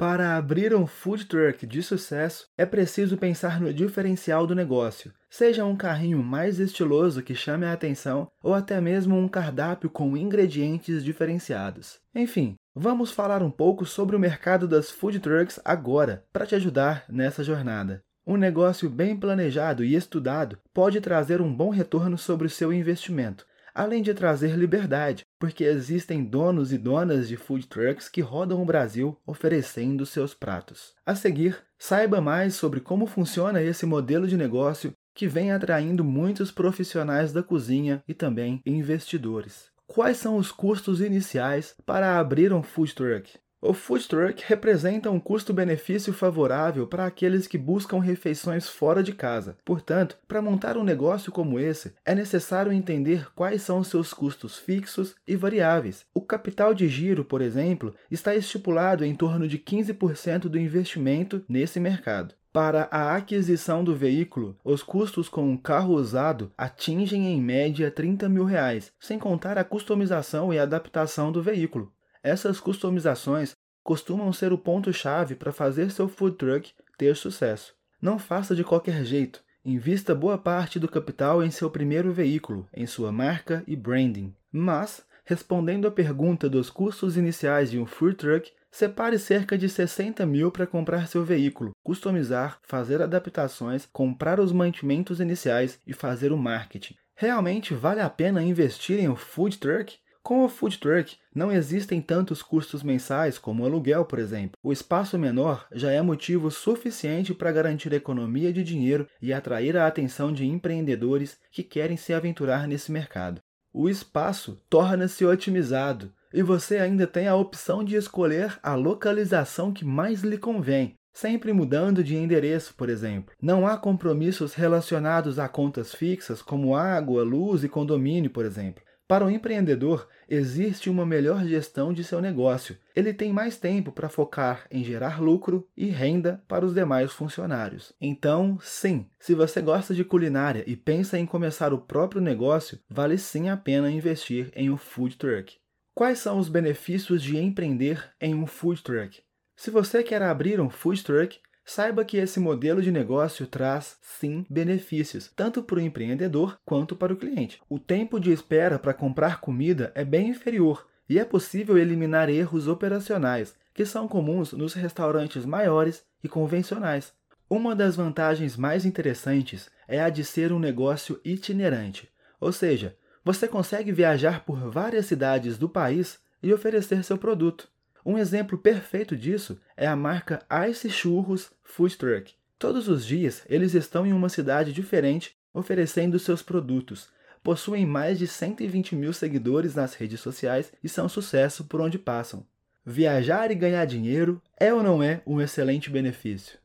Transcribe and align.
Para 0.00 0.38
abrir 0.38 0.74
um 0.74 0.86
food 0.86 1.26
truck 1.26 1.66
de 1.66 1.82
sucesso, 1.82 2.46
é 2.56 2.64
preciso 2.64 3.18
pensar 3.18 3.60
no 3.60 3.70
diferencial 3.70 4.46
do 4.46 4.54
negócio, 4.54 5.12
seja 5.28 5.62
um 5.62 5.76
carrinho 5.76 6.22
mais 6.22 6.58
estiloso 6.58 7.22
que 7.22 7.34
chame 7.34 7.66
a 7.66 7.74
atenção 7.74 8.26
ou 8.42 8.54
até 8.54 8.80
mesmo 8.80 9.14
um 9.14 9.28
cardápio 9.28 9.90
com 9.90 10.16
ingredientes 10.16 11.04
diferenciados. 11.04 11.98
Enfim, 12.14 12.54
vamos 12.74 13.12
falar 13.12 13.42
um 13.42 13.50
pouco 13.50 13.84
sobre 13.84 14.16
o 14.16 14.18
mercado 14.18 14.66
das 14.66 14.90
food 14.90 15.20
trucks 15.20 15.60
agora, 15.66 16.24
para 16.32 16.46
te 16.46 16.54
ajudar 16.54 17.04
nessa 17.06 17.44
jornada. 17.44 18.02
Um 18.26 18.38
negócio 18.38 18.88
bem 18.88 19.14
planejado 19.14 19.84
e 19.84 19.94
estudado 19.94 20.56
pode 20.72 20.98
trazer 21.02 21.42
um 21.42 21.54
bom 21.54 21.68
retorno 21.68 22.16
sobre 22.16 22.46
o 22.46 22.50
seu 22.50 22.72
investimento, 22.72 23.44
além 23.74 24.02
de 24.02 24.14
trazer 24.14 24.56
liberdade, 24.56 25.24
porque 25.38 25.64
existem 25.64 26.24
donos 26.24 26.72
e 26.72 26.78
donas 26.78 27.28
de 27.28 27.36
food 27.36 27.66
trucks 27.66 28.08
que 28.08 28.20
rodam 28.20 28.62
o 28.62 28.64
Brasil 28.64 29.16
oferecendo 29.26 30.06
seus 30.06 30.34
pratos. 30.34 30.94
A 31.04 31.14
seguir, 31.14 31.58
saiba 31.78 32.20
mais 32.20 32.54
sobre 32.54 32.80
como 32.80 33.06
funciona 33.06 33.62
esse 33.62 33.86
modelo 33.86 34.26
de 34.26 34.36
negócio 34.36 34.92
que 35.14 35.26
vem 35.26 35.52
atraindo 35.52 36.04
muitos 36.04 36.50
profissionais 36.50 37.32
da 37.32 37.42
cozinha 37.42 38.02
e 38.06 38.14
também 38.14 38.60
investidores. 38.64 39.70
Quais 39.86 40.16
são 40.16 40.36
os 40.36 40.52
custos 40.52 41.00
iniciais 41.00 41.74
para 41.84 42.18
abrir 42.18 42.52
um 42.52 42.62
food 42.62 42.94
truck? 42.94 43.38
O 43.62 43.74
food 43.74 44.08
truck 44.08 44.42
representa 44.46 45.10
um 45.10 45.20
custo-benefício 45.20 46.14
favorável 46.14 46.86
para 46.86 47.04
aqueles 47.04 47.46
que 47.46 47.58
buscam 47.58 48.00
refeições 48.00 48.66
fora 48.66 49.02
de 49.02 49.12
casa. 49.12 49.58
Portanto, 49.66 50.16
para 50.26 50.40
montar 50.40 50.78
um 50.78 50.82
negócio 50.82 51.30
como 51.30 51.60
esse, 51.60 51.92
é 52.02 52.14
necessário 52.14 52.72
entender 52.72 53.30
quais 53.34 53.60
são 53.60 53.84
seus 53.84 54.14
custos 54.14 54.56
fixos 54.56 55.14
e 55.28 55.36
variáveis. 55.36 56.06
O 56.14 56.22
capital 56.22 56.72
de 56.72 56.88
giro, 56.88 57.22
por 57.22 57.42
exemplo, 57.42 57.94
está 58.10 58.34
estipulado 58.34 59.04
em 59.04 59.14
torno 59.14 59.46
de 59.46 59.58
15% 59.58 60.48
do 60.48 60.58
investimento 60.58 61.44
nesse 61.46 61.78
mercado. 61.78 62.34
Para 62.52 62.88
a 62.90 63.14
aquisição 63.14 63.84
do 63.84 63.94
veículo, 63.94 64.56
os 64.64 64.82
custos 64.82 65.28
com 65.28 65.48
um 65.48 65.56
carro 65.56 65.94
usado 65.94 66.50
atingem 66.56 67.26
em 67.26 67.40
média 67.40 67.90
30 67.90 68.26
mil 68.28 68.44
reais, 68.44 68.90
sem 68.98 69.18
contar 69.18 69.58
a 69.58 69.64
customização 69.64 70.52
e 70.52 70.58
adaptação 70.58 71.30
do 71.30 71.42
veículo. 71.42 71.92
Essas 72.22 72.60
customizações 72.60 73.52
costumam 73.82 74.32
ser 74.32 74.52
o 74.52 74.58
ponto-chave 74.58 75.34
para 75.34 75.52
fazer 75.52 75.90
seu 75.90 76.08
food 76.08 76.36
truck 76.36 76.72
ter 76.98 77.16
sucesso. 77.16 77.74
Não 78.00 78.18
faça 78.18 78.54
de 78.54 78.62
qualquer 78.62 79.04
jeito. 79.04 79.42
Invista 79.64 80.14
boa 80.14 80.38
parte 80.38 80.78
do 80.78 80.88
capital 80.88 81.42
em 81.42 81.50
seu 81.50 81.70
primeiro 81.70 82.12
veículo, 82.12 82.68
em 82.72 82.86
sua 82.86 83.12
marca 83.12 83.62
e 83.66 83.76
branding. 83.76 84.34
Mas, 84.50 85.04
respondendo 85.24 85.86
à 85.86 85.90
pergunta 85.90 86.48
dos 86.48 86.70
custos 86.70 87.16
iniciais 87.16 87.70
de 87.70 87.78
um 87.78 87.86
food 87.86 88.16
truck, 88.16 88.50
separe 88.70 89.18
cerca 89.18 89.58
de 89.58 89.68
60 89.68 90.24
mil 90.24 90.50
para 90.50 90.66
comprar 90.66 91.08
seu 91.08 91.24
veículo, 91.24 91.72
customizar, 91.82 92.58
fazer 92.62 93.02
adaptações, 93.02 93.86
comprar 93.92 94.40
os 94.40 94.52
mantimentos 94.52 95.20
iniciais 95.20 95.78
e 95.86 95.92
fazer 95.92 96.32
o 96.32 96.38
marketing. 96.38 96.94
Realmente 97.14 97.74
vale 97.74 98.00
a 98.00 98.08
pena 98.08 98.42
investir 98.42 98.98
em 98.98 99.08
um 99.08 99.16
food 99.16 99.58
truck? 99.58 99.98
Com 100.30 100.44
o 100.44 100.48
food 100.48 100.78
truck, 100.78 101.16
não 101.34 101.50
existem 101.50 102.00
tantos 102.00 102.40
custos 102.40 102.84
mensais 102.84 103.36
como 103.36 103.64
o 103.64 103.66
aluguel, 103.66 104.04
por 104.04 104.20
exemplo. 104.20 104.56
O 104.62 104.72
espaço 104.72 105.18
menor 105.18 105.66
já 105.72 105.90
é 105.90 106.00
motivo 106.00 106.52
suficiente 106.52 107.34
para 107.34 107.50
garantir 107.50 107.92
economia 107.92 108.52
de 108.52 108.62
dinheiro 108.62 109.08
e 109.20 109.32
atrair 109.32 109.76
a 109.76 109.88
atenção 109.88 110.32
de 110.32 110.46
empreendedores 110.46 111.36
que 111.50 111.64
querem 111.64 111.96
se 111.96 112.14
aventurar 112.14 112.68
nesse 112.68 112.92
mercado. 112.92 113.40
O 113.72 113.88
espaço 113.88 114.56
torna-se 114.70 115.24
otimizado 115.24 116.12
e 116.32 116.44
você 116.44 116.78
ainda 116.78 117.08
tem 117.08 117.26
a 117.26 117.34
opção 117.34 117.82
de 117.82 117.96
escolher 117.96 118.56
a 118.62 118.76
localização 118.76 119.72
que 119.72 119.84
mais 119.84 120.22
lhe 120.22 120.38
convém, 120.38 120.94
sempre 121.12 121.52
mudando 121.52 122.04
de 122.04 122.14
endereço, 122.14 122.72
por 122.74 122.88
exemplo. 122.88 123.34
Não 123.42 123.66
há 123.66 123.76
compromissos 123.76 124.54
relacionados 124.54 125.40
a 125.40 125.48
contas 125.48 125.92
fixas 125.92 126.40
como 126.40 126.76
água, 126.76 127.24
luz 127.24 127.64
e 127.64 127.68
condomínio, 127.68 128.30
por 128.30 128.44
exemplo. 128.44 128.84
Para 129.10 129.26
o 129.26 129.30
empreendedor, 129.30 130.06
existe 130.28 130.88
uma 130.88 131.04
melhor 131.04 131.44
gestão 131.44 131.92
de 131.92 132.04
seu 132.04 132.20
negócio. 132.20 132.76
Ele 132.94 133.12
tem 133.12 133.32
mais 133.32 133.56
tempo 133.56 133.90
para 133.90 134.08
focar 134.08 134.68
em 134.70 134.84
gerar 134.84 135.20
lucro 135.20 135.68
e 135.76 135.86
renda 135.86 136.40
para 136.46 136.64
os 136.64 136.72
demais 136.72 137.10
funcionários. 137.10 137.92
Então, 138.00 138.56
sim, 138.62 139.08
se 139.18 139.34
você 139.34 139.60
gosta 139.60 139.92
de 139.96 140.04
culinária 140.04 140.62
e 140.64 140.76
pensa 140.76 141.18
em 141.18 141.26
começar 141.26 141.74
o 141.74 141.78
próprio 141.78 142.20
negócio, 142.20 142.78
vale 142.88 143.18
sim 143.18 143.48
a 143.48 143.56
pena 143.56 143.90
investir 143.90 144.52
em 144.54 144.70
um 144.70 144.76
food 144.76 145.16
truck. 145.16 145.56
Quais 145.92 146.20
são 146.20 146.38
os 146.38 146.48
benefícios 146.48 147.20
de 147.20 147.36
empreender 147.36 148.12
em 148.20 148.32
um 148.32 148.46
food 148.46 148.80
truck? 148.80 149.20
Se 149.56 149.72
você 149.72 150.04
quer 150.04 150.22
abrir 150.22 150.60
um 150.60 150.70
food 150.70 151.02
truck, 151.02 151.40
Saiba 151.64 152.04
que 152.04 152.16
esse 152.16 152.40
modelo 152.40 152.82
de 152.82 152.90
negócio 152.90 153.46
traz, 153.46 153.96
sim, 154.00 154.44
benefícios, 154.50 155.30
tanto 155.36 155.62
para 155.62 155.76
o 155.76 155.80
empreendedor 155.80 156.58
quanto 156.64 156.96
para 156.96 157.12
o 157.12 157.16
cliente. 157.16 157.60
O 157.68 157.78
tempo 157.78 158.18
de 158.18 158.32
espera 158.32 158.78
para 158.78 158.94
comprar 158.94 159.40
comida 159.40 159.92
é 159.94 160.04
bem 160.04 160.28
inferior 160.28 160.86
e 161.08 161.18
é 161.18 161.24
possível 161.24 161.78
eliminar 161.78 162.28
erros 162.28 162.66
operacionais 162.66 163.54
que 163.74 163.84
são 163.84 164.08
comuns 164.08 164.52
nos 164.52 164.74
restaurantes 164.74 165.44
maiores 165.44 166.04
e 166.22 166.28
convencionais. 166.28 167.12
Uma 167.48 167.74
das 167.74 167.96
vantagens 167.96 168.56
mais 168.56 168.84
interessantes 168.84 169.70
é 169.88 170.00
a 170.00 170.08
de 170.08 170.24
ser 170.24 170.52
um 170.52 170.58
negócio 170.58 171.20
itinerante, 171.24 172.08
ou 172.40 172.52
seja, 172.52 172.96
você 173.24 173.48
consegue 173.48 173.92
viajar 173.92 174.44
por 174.44 174.70
várias 174.70 175.06
cidades 175.06 175.58
do 175.58 175.68
país 175.68 176.18
e 176.42 176.52
oferecer 176.52 177.04
seu 177.04 177.18
produto. 177.18 177.68
Um 178.04 178.16
exemplo 178.16 178.56
perfeito 178.56 179.16
disso 179.16 179.60
é 179.76 179.86
a 179.86 179.96
marca 179.96 180.44
Ice 180.68 180.88
Churros 180.88 181.50
Food 181.62 181.96
Truck. 181.96 182.34
Todos 182.58 182.88
os 182.88 183.04
dias 183.04 183.42
eles 183.48 183.74
estão 183.74 184.06
em 184.06 184.12
uma 184.12 184.28
cidade 184.28 184.72
diferente 184.72 185.36
oferecendo 185.52 186.18
seus 186.18 186.42
produtos. 186.42 187.08
Possuem 187.42 187.86
mais 187.86 188.18
de 188.18 188.26
120 188.26 188.94
mil 188.94 189.12
seguidores 189.12 189.74
nas 189.74 189.94
redes 189.94 190.20
sociais 190.20 190.72
e 190.82 190.88
são 190.88 191.08
sucesso 191.08 191.64
por 191.64 191.80
onde 191.80 191.98
passam. 191.98 192.46
Viajar 192.84 193.50
e 193.50 193.54
ganhar 193.54 193.84
dinheiro 193.84 194.40
é 194.58 194.72
ou 194.72 194.82
não 194.82 195.02
é 195.02 195.22
um 195.26 195.40
excelente 195.40 195.90
benefício? 195.90 196.58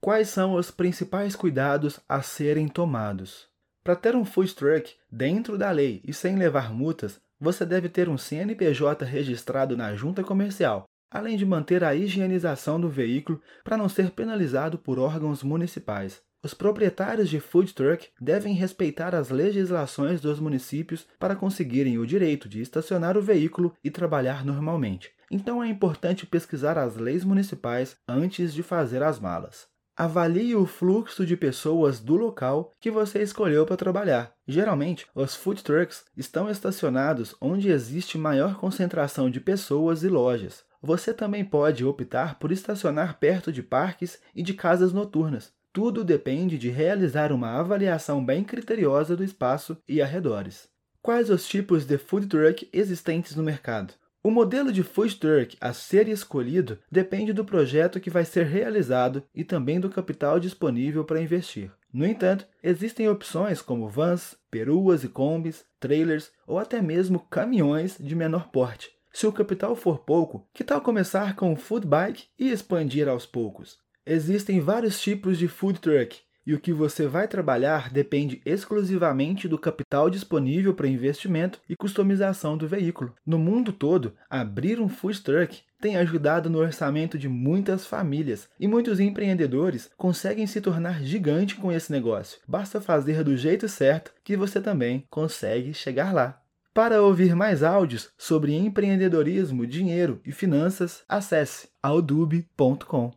Quais 0.00 0.28
são 0.28 0.54
os 0.54 0.70
principais 0.70 1.36
cuidados 1.36 2.00
a 2.08 2.22
serem 2.22 2.68
tomados? 2.68 3.46
Para 3.84 3.96
ter 3.96 4.14
um 4.14 4.24
food 4.24 4.54
truck 4.54 4.94
dentro 5.10 5.58
da 5.58 5.70
lei 5.70 6.00
e 6.04 6.12
sem 6.12 6.36
levar 6.36 6.72
multas, 6.72 7.20
você 7.42 7.66
deve 7.66 7.88
ter 7.88 8.08
um 8.08 8.16
CNPJ 8.16 9.04
registrado 9.04 9.76
na 9.76 9.96
junta 9.96 10.22
comercial, 10.22 10.84
além 11.10 11.36
de 11.36 11.44
manter 11.44 11.82
a 11.82 11.92
higienização 11.92 12.80
do 12.80 12.88
veículo 12.88 13.42
para 13.64 13.76
não 13.76 13.88
ser 13.88 14.12
penalizado 14.12 14.78
por 14.78 14.96
órgãos 14.96 15.42
municipais. 15.42 16.22
Os 16.44 16.54
proprietários 16.54 17.28
de 17.28 17.40
food 17.40 17.74
truck 17.74 18.10
devem 18.20 18.54
respeitar 18.54 19.12
as 19.12 19.28
legislações 19.30 20.20
dos 20.20 20.38
municípios 20.38 21.04
para 21.18 21.34
conseguirem 21.34 21.98
o 21.98 22.06
direito 22.06 22.48
de 22.48 22.60
estacionar 22.60 23.18
o 23.18 23.22
veículo 23.22 23.74
e 23.82 23.90
trabalhar 23.90 24.44
normalmente. 24.44 25.10
Então 25.28 25.64
é 25.64 25.68
importante 25.68 26.26
pesquisar 26.26 26.78
as 26.78 26.94
leis 26.94 27.24
municipais 27.24 27.96
antes 28.06 28.54
de 28.54 28.62
fazer 28.62 29.02
as 29.02 29.18
malas. 29.18 29.71
Avalie 29.94 30.56
o 30.56 30.64
fluxo 30.64 31.26
de 31.26 31.36
pessoas 31.36 32.00
do 32.00 32.16
local 32.16 32.72
que 32.80 32.90
você 32.90 33.22
escolheu 33.22 33.66
para 33.66 33.76
trabalhar. 33.76 34.32
Geralmente, 34.48 35.06
os 35.14 35.36
food 35.36 35.62
trucks 35.62 36.04
estão 36.16 36.48
estacionados 36.48 37.36
onde 37.38 37.68
existe 37.68 38.16
maior 38.16 38.56
concentração 38.56 39.28
de 39.28 39.38
pessoas 39.38 40.02
e 40.02 40.08
lojas. 40.08 40.64
Você 40.80 41.12
também 41.12 41.44
pode 41.44 41.84
optar 41.84 42.38
por 42.38 42.50
estacionar 42.50 43.18
perto 43.18 43.52
de 43.52 43.62
parques 43.62 44.18
e 44.34 44.42
de 44.42 44.54
casas 44.54 44.94
noturnas. 44.94 45.52
Tudo 45.74 46.02
depende 46.02 46.56
de 46.56 46.70
realizar 46.70 47.30
uma 47.30 47.50
avaliação 47.58 48.24
bem 48.24 48.42
criteriosa 48.42 49.14
do 49.14 49.22
espaço 49.22 49.76
e 49.86 50.00
arredores. 50.00 50.68
Quais 51.02 51.28
os 51.28 51.46
tipos 51.46 51.84
de 51.84 51.98
food 51.98 52.28
truck 52.28 52.68
existentes 52.72 53.36
no 53.36 53.42
mercado? 53.42 53.92
O 54.24 54.30
modelo 54.30 54.70
de 54.70 54.84
food 54.84 55.16
truck 55.16 55.56
a 55.60 55.72
ser 55.72 56.06
escolhido 56.06 56.78
depende 56.88 57.32
do 57.32 57.44
projeto 57.44 57.98
que 57.98 58.08
vai 58.08 58.24
ser 58.24 58.46
realizado 58.46 59.24
e 59.34 59.42
também 59.42 59.80
do 59.80 59.90
capital 59.90 60.38
disponível 60.38 61.04
para 61.04 61.20
investir. 61.20 61.72
No 61.92 62.06
entanto, 62.06 62.46
existem 62.62 63.08
opções 63.08 63.60
como 63.60 63.88
vans, 63.88 64.36
peruas 64.48 65.02
e 65.02 65.08
combis, 65.08 65.64
trailers 65.80 66.30
ou 66.46 66.58
até 66.60 66.80
mesmo 66.80 67.18
caminhões 67.18 67.98
de 67.98 68.14
menor 68.14 68.48
porte. 68.50 68.90
Se 69.12 69.26
o 69.26 69.32
capital 69.32 69.74
for 69.74 69.98
pouco, 69.98 70.46
que 70.54 70.62
tal 70.62 70.80
começar 70.80 71.34
com 71.34 71.52
um 71.52 71.56
food 71.56 71.84
bike 71.84 72.26
e 72.38 72.48
expandir 72.50 73.08
aos 73.08 73.26
poucos? 73.26 73.76
Existem 74.06 74.60
vários 74.60 75.00
tipos 75.00 75.36
de 75.36 75.48
food 75.48 75.80
truck, 75.80 76.20
e 76.46 76.54
o 76.54 76.60
que 76.60 76.72
você 76.72 77.06
vai 77.06 77.28
trabalhar 77.28 77.90
depende 77.90 78.40
exclusivamente 78.44 79.48
do 79.48 79.58
capital 79.58 80.10
disponível 80.10 80.74
para 80.74 80.88
investimento 80.88 81.60
e 81.68 81.76
customização 81.76 82.56
do 82.56 82.68
veículo. 82.68 83.14
No 83.26 83.38
mundo 83.38 83.72
todo, 83.72 84.14
abrir 84.28 84.80
um 84.80 84.88
food 84.88 85.20
truck 85.20 85.62
tem 85.80 85.96
ajudado 85.96 86.48
no 86.48 86.58
orçamento 86.58 87.18
de 87.18 87.28
muitas 87.28 87.84
famílias 87.84 88.48
e 88.58 88.68
muitos 88.68 89.00
empreendedores 89.00 89.90
conseguem 89.96 90.46
se 90.46 90.60
tornar 90.60 91.02
gigante 91.02 91.56
com 91.56 91.72
esse 91.72 91.90
negócio. 91.90 92.38
Basta 92.46 92.80
fazer 92.80 93.24
do 93.24 93.36
jeito 93.36 93.68
certo 93.68 94.12
que 94.22 94.36
você 94.36 94.60
também 94.60 95.04
consegue 95.10 95.74
chegar 95.74 96.14
lá. 96.14 96.42
Para 96.72 97.02
ouvir 97.02 97.34
mais 97.34 97.62
áudios 97.62 98.10
sobre 98.16 98.54
empreendedorismo, 98.54 99.66
dinheiro 99.66 100.20
e 100.24 100.32
finanças, 100.32 101.02
acesse 101.06 101.68
audub.com. 101.82 103.10